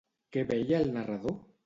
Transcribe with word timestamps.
Què 0.35 0.43
veia 0.53 0.81
el 0.85 0.89
narrador? 0.97 1.37